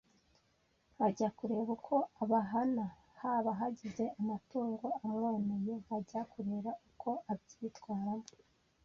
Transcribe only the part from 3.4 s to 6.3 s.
hagize amatungo amwoneye nkajya